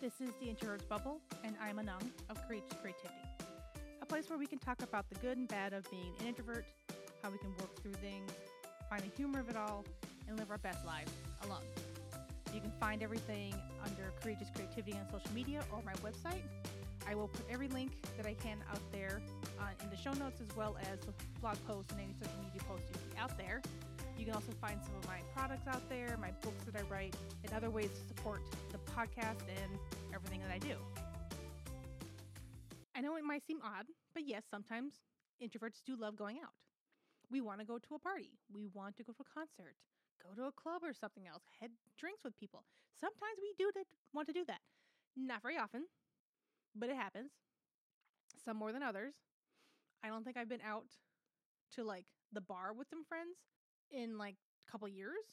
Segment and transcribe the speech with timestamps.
[0.00, 3.20] This is the Introverts Bubble, and I'm Anang of Courageous Creativity,
[4.00, 6.64] a place where we can talk about the good and bad of being an introvert,
[7.22, 8.30] how we can work through things,
[8.88, 9.84] find the humor of it all,
[10.26, 11.12] and live our best lives
[11.44, 11.60] alone.
[12.54, 13.54] You can find everything
[13.84, 16.44] under Courageous Creativity on social media or my website.
[17.06, 19.20] I will put every link that I can out there
[19.58, 21.12] uh, in the show notes as well as the
[21.42, 23.60] blog posts and any social media posts you see out there.
[24.20, 27.16] You can also find some of my products out there, my books that I write,
[27.42, 29.78] and other ways to support the podcast and
[30.14, 30.76] everything that I do.
[32.94, 34.92] I know it might seem odd, but yes, sometimes
[35.42, 36.52] introverts do love going out.
[37.30, 39.72] We want to go to a party, we want to go to a concert,
[40.22, 42.64] go to a club or something else, head drinks with people.
[43.00, 43.72] Sometimes we do
[44.12, 44.60] want to do that.
[45.16, 45.86] Not very often,
[46.76, 47.30] but it happens.
[48.44, 49.14] Some more than others.
[50.04, 50.84] I don't think I've been out
[51.76, 53.38] to like the bar with some friends
[53.92, 54.36] in like
[54.68, 55.24] a couple years.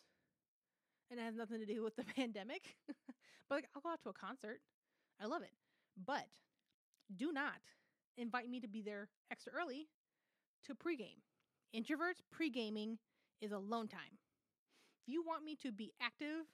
[1.09, 2.75] And it has nothing to do with the pandemic.
[2.87, 4.59] but like, I'll go out to a concert.
[5.21, 5.53] I love it.
[6.05, 6.27] But
[7.15, 7.61] do not
[8.17, 9.87] invite me to be there extra early
[10.65, 11.21] to pregame.
[11.75, 12.97] Introverts pre-gaming
[13.41, 14.17] is alone time.
[15.05, 16.45] If you want me to be active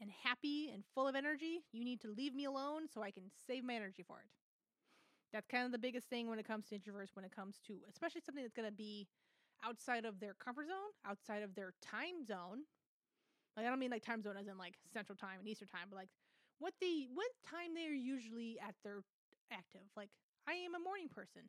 [0.00, 3.24] and happy and full of energy, you need to leave me alone so I can
[3.46, 4.28] save my energy for it.
[5.32, 7.74] That's kind of the biggest thing when it comes to introverts, when it comes to
[7.90, 9.06] especially something that's going to be
[9.64, 12.66] outside of their comfort zone, outside of their time zone.
[13.56, 15.88] Like I don't mean like time zone as in like central time and eastern time,
[15.90, 16.08] but like
[16.58, 19.02] what the what time they are usually at their
[19.52, 19.86] active.
[19.96, 20.10] Like
[20.48, 21.42] I am a morning person.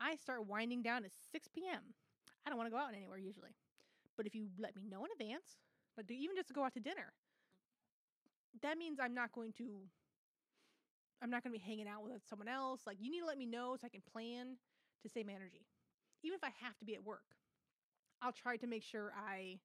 [0.00, 1.94] I start winding down at 6 p.m.
[2.44, 3.54] I don't want to go out anywhere usually.
[4.16, 5.56] But if you let me know in advance,
[5.96, 7.12] like even just to go out to dinner,
[8.62, 9.86] that means I'm not going to
[11.22, 12.80] I'm not going to be hanging out with someone else.
[12.86, 14.56] Like you need to let me know so I can plan
[15.02, 15.66] to save my energy.
[16.24, 17.22] Even if I have to be at work.
[18.22, 19.58] I'll try to make sure I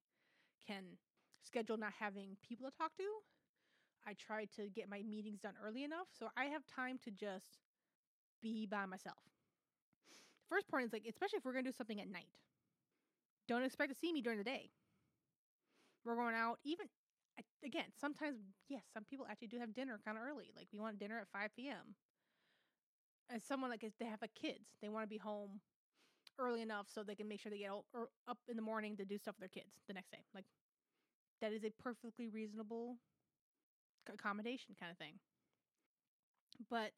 [0.66, 0.98] can
[1.44, 3.04] schedule not having people to talk to.
[4.06, 7.58] I try to get my meetings done early enough so I have time to just
[8.42, 9.22] be by myself.
[10.48, 12.32] First point is like, especially if we're gonna do something at night,
[13.46, 14.70] don't expect to see me during the day.
[16.04, 16.86] We're going out, even
[17.64, 20.50] again, sometimes, yes, some people actually do have dinner kind of early.
[20.56, 21.94] Like, we want dinner at 5 p.m.
[23.30, 25.60] As someone like, they have a kids, they want to be home
[26.38, 27.70] early enough so they can make sure they get
[28.28, 30.24] up in the morning to do stuff with their kids the next day.
[30.34, 30.44] Like
[31.40, 32.96] that is a perfectly reasonable
[34.12, 35.14] accommodation kind of thing.
[36.70, 36.92] But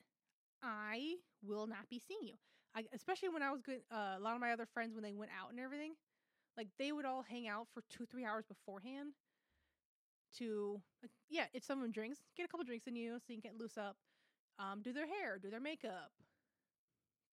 [0.62, 2.34] I will not be seeing you.
[2.75, 3.81] I, especially when I was good.
[3.91, 5.95] Uh, a lot of my other friends when they went out and everything,
[6.56, 9.12] like they would all hang out for two three hours beforehand.
[10.39, 13.50] To like, yeah, if someone drinks, get a couple drinks in you so you can
[13.50, 13.97] get loose up.
[14.61, 16.12] Um, do their hair, do their makeup,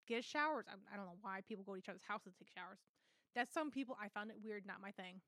[0.07, 0.66] get showers.
[0.69, 2.79] I, I don't know why people go to each other's houses to take showers.
[3.35, 3.97] That's some people.
[4.01, 5.22] I found it weird, not my thing.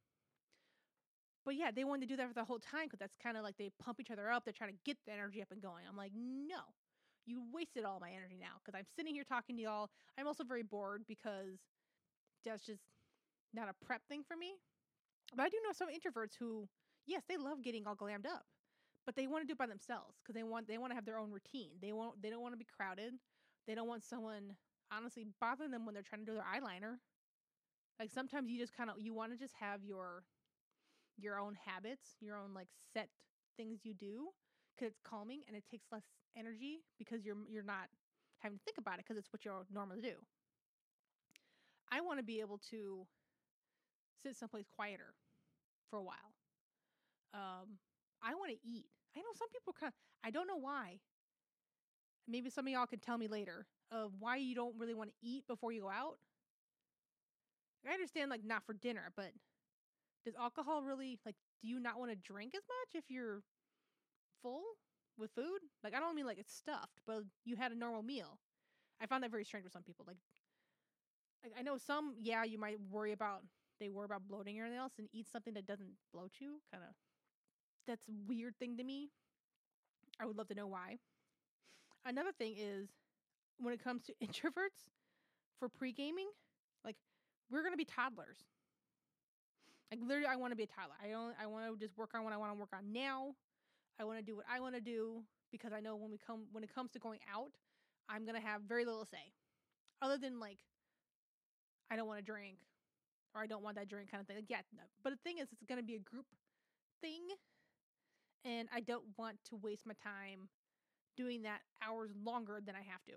[1.45, 3.43] But yeah, they wanted to do that for the whole time because that's kind of
[3.43, 4.43] like they pump each other up.
[4.43, 5.83] They're trying to get the energy up and going.
[5.87, 6.61] I'm like, no,
[7.25, 9.89] you wasted all my energy now because I'm sitting here talking to y'all.
[10.17, 11.59] I'm also very bored because
[12.45, 12.81] that's just
[13.53, 14.53] not a prep thing for me.
[15.35, 16.67] But I do know some introverts who,
[17.05, 18.45] yes, they love getting all glammed up,
[19.05, 21.05] but they want to do it by themselves because they want they want to have
[21.05, 21.71] their own routine.
[21.81, 23.13] They want they don't want to be crowded.
[23.67, 24.55] They don't want someone
[24.91, 26.97] honestly bothering them when they're trying to do their eyeliner.
[27.99, 30.23] Like sometimes you just kind of you want to just have your
[31.17, 33.09] your own habits, your own like set
[33.57, 34.29] things you do
[34.79, 36.05] cuz it's calming and it takes less
[36.35, 37.89] energy because you're you're not
[38.39, 40.15] having to think about it because it's what you normally do.
[41.91, 43.07] I want to be able to
[44.23, 45.13] sit someplace quieter
[45.89, 46.33] for a while.
[47.33, 47.79] Um
[48.21, 48.85] I want to eat.
[49.15, 50.99] I know some people kind of, I don't know why.
[52.29, 55.15] Maybe some of y'all can tell me later of why you don't really want to
[55.21, 56.17] eat before you go out.
[57.89, 59.31] I understand like not for dinner, but
[60.25, 63.41] does alcohol really like do you not want to drink as much if you're
[64.41, 64.61] full
[65.17, 65.59] with food?
[65.83, 68.37] Like I don't mean like it's stuffed, but you had a normal meal.
[69.01, 70.05] I found that very strange with some people.
[70.07, 70.17] Like,
[71.43, 73.43] like I know some, yeah, you might worry about
[73.79, 76.59] they worry about bloating or anything else and eat something that doesn't bloat you.
[76.71, 76.93] Kind of
[77.87, 79.09] that's weird thing to me.
[80.19, 80.97] I would love to know why.
[82.05, 82.89] Another thing is
[83.59, 84.87] when it comes to introverts
[85.59, 86.27] for pre gaming,
[86.83, 86.95] like
[87.51, 88.37] we're gonna be toddlers.
[89.91, 90.95] Like literally, I want to be a toddler.
[91.03, 91.33] I don't.
[91.41, 93.33] I want to just work on what I want to work on now.
[93.99, 96.45] I want to do what I want to do because I know when we come
[96.51, 97.51] when it comes to going out,
[98.07, 99.33] I'm gonna have very little say,
[100.01, 100.59] other than like,
[101.89, 102.57] I don't want to drink,
[103.35, 104.37] or I don't want that drink kind of thing.
[104.37, 104.61] Like, yeah,
[105.03, 106.25] but the thing is, it's gonna be a group
[107.01, 107.21] thing,
[108.45, 110.49] and I don't want to waste my time
[111.19, 113.13] doing that hours longer than I have to.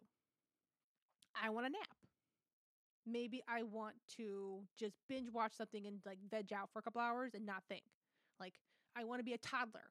[1.41, 1.97] I want a nap.
[3.05, 7.01] Maybe I want to just binge watch something and like veg out for a couple
[7.01, 7.83] hours and not think.
[8.39, 8.55] Like
[8.97, 9.91] I want to be a toddler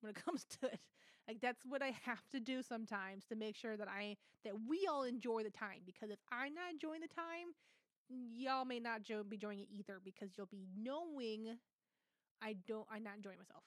[0.00, 0.78] when it comes to it.
[1.26, 4.86] Like that's what I have to do sometimes to make sure that I that we
[4.88, 7.50] all enjoy the time because if I'm not enjoying the time,
[8.10, 11.58] y'all may not jo- be enjoying it either because you'll be knowing
[12.42, 13.64] I don't I'm not enjoying myself.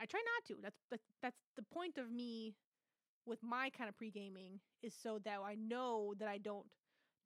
[0.00, 0.62] I try not to.
[0.62, 2.54] That's that's, that's the point of me
[3.26, 6.66] with my kind of pre-gaming is so that I know that I don't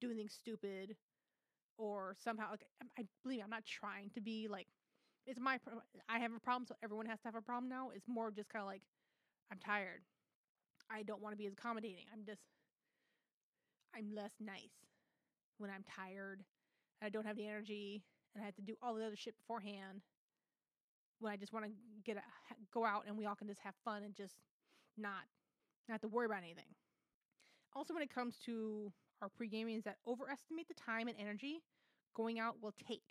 [0.01, 0.97] do anything stupid
[1.79, 4.67] or somehow like I, I believe me, I'm not trying to be like
[5.27, 5.59] it's my
[6.09, 7.91] I have a problem so everyone has to have a problem now.
[7.95, 8.83] It's more just kind of like
[9.51, 10.03] I'm tired.
[10.91, 12.05] I don't want to be as accommodating.
[12.13, 12.43] I'm just
[13.97, 14.75] I'm less nice
[15.59, 16.43] when I'm tired
[17.01, 18.03] and I don't have the energy
[18.35, 20.03] and I have to do all the other shit beforehand.
[21.21, 21.73] When I just want to
[22.05, 22.23] get a,
[22.73, 24.35] go out and we all can just have fun and just
[24.99, 25.23] not
[25.89, 26.65] not to worry about anything.
[27.75, 28.93] Also, when it comes to
[29.23, 31.63] our pre gaming, is that overestimate the time and energy
[32.15, 33.03] going out will take.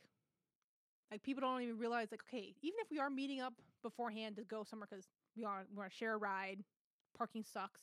[1.11, 3.53] Like people don't even realize, like, okay, even if we are meeting up
[3.83, 5.05] beforehand to go somewhere because
[5.35, 6.63] we are we want to share a ride,
[7.17, 7.81] parking sucks,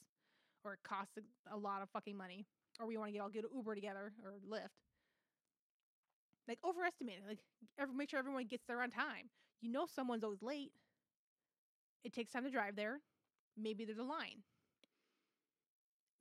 [0.65, 2.47] or it costs a, a lot of fucking money,
[2.81, 4.75] or we want to get all get Uber together or Lyft.
[6.49, 7.29] Like overestimate it.
[7.29, 7.39] Like
[7.79, 9.31] every, make sure everyone gets there on time.
[9.61, 10.73] You know someone's always late.
[12.03, 12.99] It takes time to drive there.
[13.57, 14.43] Maybe there's a line.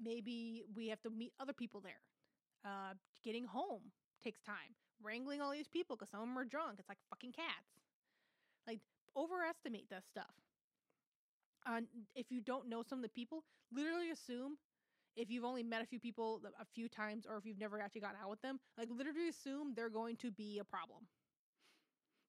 [0.02, 2.02] Maybe we have to meet other people there.
[2.66, 2.94] Uh,
[3.24, 3.92] getting home
[4.24, 4.76] takes time.
[5.02, 6.76] Wrangling all these people because some of them are drunk.
[6.80, 7.72] It's like fucking cats.
[8.68, 8.80] Like
[9.16, 10.34] overestimate that stuff.
[11.66, 11.82] Uh,
[12.16, 14.58] if you don't know some of the people, literally assume
[15.16, 18.02] if you've only met a few people a few times or if you've never actually
[18.02, 21.04] gotten out with them, like literally assume they're going to be a problem.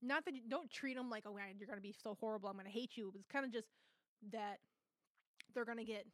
[0.03, 2.49] Not that you don't treat them like, oh, man, you're going to be so horrible.
[2.49, 3.13] I'm going to hate you.
[3.15, 3.69] It's kind of just
[4.33, 4.59] that
[5.55, 6.07] they're going to get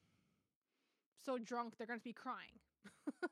[1.24, 2.60] so drunk they're going to be crying.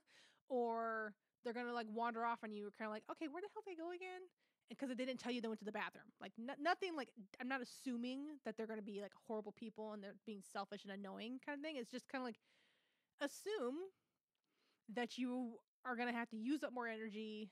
[0.48, 1.14] or
[1.44, 2.70] they're going to like wander off on you.
[2.78, 4.22] kind of like, okay, where the hell they go again?
[4.68, 6.08] because they didn't tell you they went to the bathroom.
[6.20, 7.08] Like n- nothing like
[7.40, 10.84] I'm not assuming that they're going to be like horrible people and they're being selfish
[10.84, 11.76] and annoying kind of thing.
[11.76, 12.40] It's just kind of like
[13.20, 13.76] assume
[14.94, 17.50] that you are going to have to use up more energy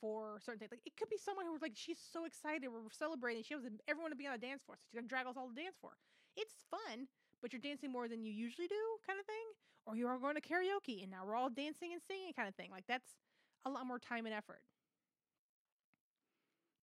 [0.00, 0.72] for certain things.
[0.72, 3.42] Like it could be someone who was like she's so excited we're celebrating.
[3.42, 4.76] She wants everyone to be on the dance floor.
[4.78, 5.94] So she's going to drag us all to dance floor.
[6.36, 7.06] It's fun,
[7.42, 9.46] but you're dancing more than you usually do kind of thing.
[9.84, 12.54] Or you are going to karaoke and now we're all dancing and singing kind of
[12.54, 12.70] thing.
[12.70, 13.10] Like that's
[13.66, 14.62] a lot more time and effort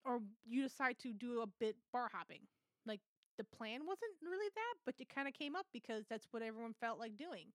[0.05, 2.41] or you decide to do a bit bar hopping.
[2.85, 3.01] Like
[3.37, 6.73] the plan wasn't really that, but it kind of came up because that's what everyone
[6.79, 7.47] felt like doing.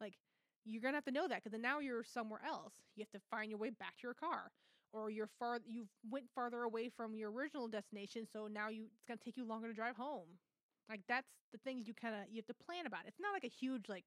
[0.00, 0.14] Like
[0.64, 2.74] you're gonna have to know that because now you're somewhere else.
[2.96, 4.50] You have to find your way back to your car,
[4.92, 9.04] or you're far you've went farther away from your original destination, so now you it's
[9.06, 10.28] gonna take you longer to drive home.
[10.88, 13.00] Like that's the things you kind of you have to plan about.
[13.06, 14.04] It's not like a huge like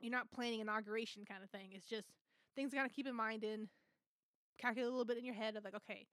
[0.00, 1.70] you're not planning inauguration kind of thing.
[1.72, 2.08] It's just
[2.54, 3.68] things you gotta keep in mind in
[4.58, 6.06] calculate a little bit in your head of like, okay,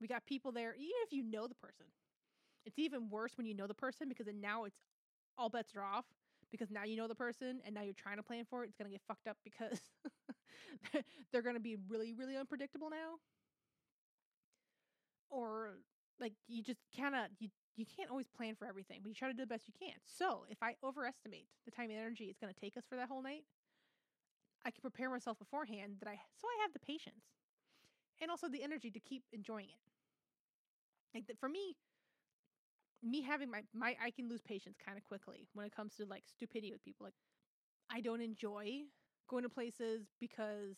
[0.00, 1.86] we got people there, even if you know the person.
[2.66, 4.76] It's even worse when you know the person because then now it's
[5.38, 6.04] all bets are off
[6.50, 8.68] because now you know the person and now you're trying to plan for it.
[8.68, 9.80] It's going to get fucked up because
[11.32, 13.16] they're going to be really, really unpredictable now.
[15.30, 15.78] Or
[16.20, 19.28] like you just kind of, you, you can't always plan for everything, but you try
[19.28, 19.96] to do the best you can.
[20.04, 23.08] So if I overestimate the time and energy it's going to take us for that
[23.08, 23.44] whole night,
[24.64, 27.24] I can prepare myself beforehand that I so I have the patience
[28.20, 29.80] and also the energy to keep enjoying it.
[31.14, 31.76] Like for me,
[33.02, 36.04] me having my my I can lose patience kind of quickly when it comes to
[36.04, 37.06] like stupidity with people.
[37.06, 37.14] Like
[37.90, 38.84] I don't enjoy
[39.28, 40.76] going to places because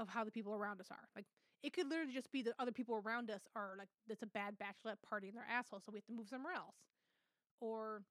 [0.00, 1.08] of how the people around us are.
[1.14, 1.26] Like
[1.62, 4.56] it could literally just be that other people around us are like that's a bad
[4.58, 6.76] bachelorette party and they're assholes, so we have to move somewhere else.
[7.60, 8.02] Or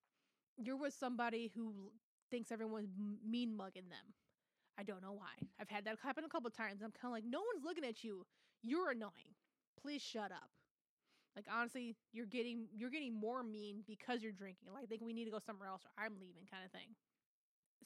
[0.57, 1.91] you're with somebody who
[2.31, 2.91] thinks everyone's
[3.27, 4.13] mean mugging them
[4.79, 5.35] I don't know why.
[5.59, 6.81] I've had that happen a couple times.
[6.81, 8.25] I'm kind of like, no one's looking at you.
[8.63, 9.35] You're annoying.
[9.81, 10.49] Please shut up.
[11.35, 14.69] Like honestly, you're getting you're getting more mean because you're drinking.
[14.73, 16.95] Like I think we need to go somewhere else or I'm leaving kind of thing.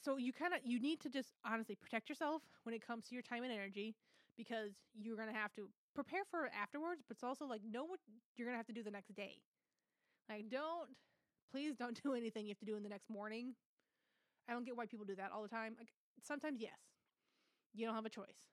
[0.02, 3.14] So you kind of you need to just honestly protect yourself when it comes to
[3.14, 3.94] your time and energy
[4.36, 7.84] because you're going to have to prepare for it afterwards, but it's also like know
[7.84, 8.00] what
[8.36, 9.36] you're going to have to do the next day.
[10.28, 10.90] Like don't
[11.50, 13.54] please don't do anything you have to do in the next morning.
[14.48, 15.74] I don't get why people do that all the time.
[15.78, 15.88] Like
[16.22, 16.78] sometimes yes,
[17.74, 18.48] you don't have a choice.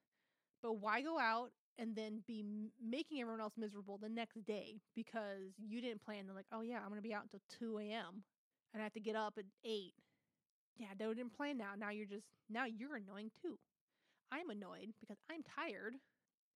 [0.62, 2.46] But why go out and then be
[2.82, 6.80] making everyone else miserable the next day because you didn't plan to like, oh yeah,
[6.84, 8.24] I'm gonna be out until two a.m.
[8.74, 9.94] and I have to get up at eight.
[10.82, 11.78] Yeah, they didn't plan now.
[11.78, 13.62] Now you're just now you're annoying too.
[14.34, 15.94] I'm annoyed because I'm tired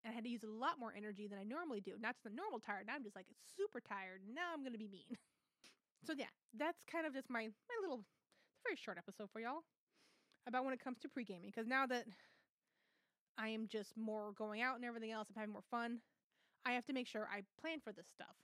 [0.01, 1.94] and I had to use a lot more energy than I normally do.
[2.01, 2.88] Not just the normal tired.
[2.88, 4.25] Now I'm just like super tired.
[4.25, 5.13] Now I'm gonna be mean.
[6.08, 8.01] so yeah, that's kind of just my my little
[8.65, 9.62] very short episode for y'all
[10.48, 11.53] about when it comes to pre gaming.
[11.53, 12.05] Because now that
[13.38, 16.00] I am just more going out and everything else, I'm having more fun,
[16.65, 18.36] I have to make sure I plan for this stuff.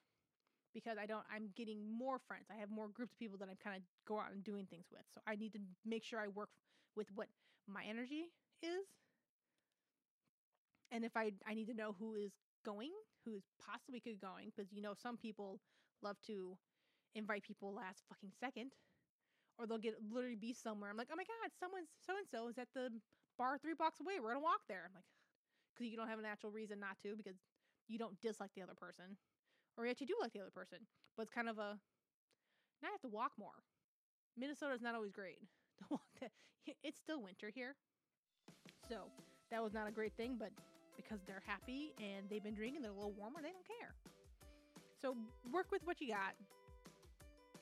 [0.73, 2.45] Because I don't I'm getting more friends.
[2.51, 4.85] I have more groups of people that I'm kind of go out and doing things
[4.91, 5.03] with.
[5.13, 6.49] So I need to make sure I work
[6.95, 7.27] with what
[7.67, 8.85] my energy is.
[10.91, 12.31] And if I I need to know who is
[12.63, 12.91] going,
[13.25, 15.59] who is possibly could going because you know some people
[16.01, 16.57] love to
[17.15, 18.71] invite people last fucking second
[19.57, 20.89] or they'll get literally be somewhere.
[20.89, 22.91] I'm like, "Oh my god, someone's so and so is at the
[23.37, 24.19] bar 3 blocks away.
[24.19, 25.05] We're going to walk there." I'm like
[25.77, 27.37] cuz you don't have a natural reason not to because
[27.87, 29.17] you don't dislike the other person
[29.77, 30.79] or yet you do like the other person.
[31.15, 31.77] But it's kind of a
[32.81, 33.63] now I have to walk more.
[34.37, 35.39] Minnesota's not always great
[35.89, 36.01] walk.
[36.19, 36.31] That
[36.83, 37.75] it's still winter here,
[38.89, 38.97] so
[39.51, 40.35] that was not a great thing.
[40.37, 40.51] But
[40.95, 43.39] because they're happy and they've been drinking, they're a little warmer.
[43.41, 43.93] They don't care.
[45.01, 45.15] So
[45.51, 46.35] work with what you got.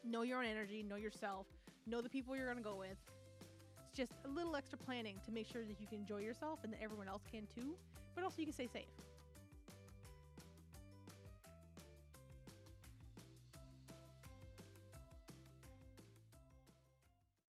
[0.04, 0.84] Know your own energy.
[0.84, 1.48] Know yourself.
[1.88, 2.98] Know the people you're gonna go with.
[3.88, 6.72] It's just a little extra planning to make sure that you can enjoy yourself and
[6.74, 7.76] that everyone else can too.
[8.16, 9.09] But also you can stay safe.